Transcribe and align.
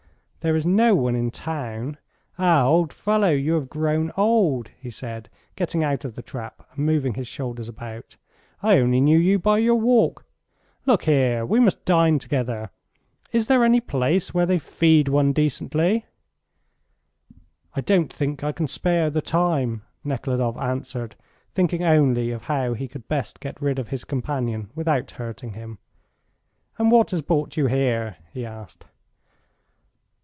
There 0.43 0.55
is 0.55 0.65
no 0.65 0.95
one 0.95 1.13
in 1.15 1.29
town. 1.29 1.99
Ah, 2.39 2.65
old 2.65 2.91
fellow; 2.91 3.29
you 3.29 3.53
have 3.53 3.69
grown 3.69 4.11
old," 4.17 4.69
he 4.69 4.89
said, 4.89 5.29
getting 5.55 5.83
out 5.83 6.03
of 6.03 6.15
the 6.15 6.23
trap 6.23 6.67
and 6.73 6.83
moving 6.83 7.13
his 7.13 7.27
shoulders 7.27 7.69
about. 7.69 8.17
"I 8.63 8.79
only 8.79 8.99
knew 9.01 9.19
you 9.19 9.37
by 9.37 9.59
your 9.59 9.75
walk. 9.75 10.25
Look 10.87 11.03
here, 11.03 11.45
we 11.45 11.59
must 11.59 11.85
dine 11.85 12.17
together. 12.17 12.71
Is 13.31 13.45
there 13.45 13.63
any 13.63 13.79
place 13.79 14.33
where 14.33 14.47
they 14.47 14.57
feed 14.57 15.07
one 15.09 15.31
decently?" 15.31 16.07
"I 17.75 17.81
don't 17.81 18.11
think 18.11 18.43
I 18.43 18.51
can 18.51 18.65
spare 18.65 19.11
the 19.11 19.21
time," 19.21 19.83
Nekhludoff 20.03 20.57
answered, 20.57 21.15
thinking 21.53 21.83
only 21.83 22.31
of 22.31 22.45
how 22.45 22.73
he 22.73 22.87
could 22.87 23.07
best 23.07 23.41
get 23.41 23.61
rid 23.61 23.77
of 23.77 23.89
his 23.89 24.03
companion 24.03 24.71
without 24.73 25.11
hurting 25.11 25.53
him. 25.53 25.77
"And 26.79 26.89
what 26.89 27.11
has 27.11 27.21
brought 27.21 27.57
you 27.57 27.67
here?" 27.67 28.17
he 28.33 28.43
asked. 28.43 28.85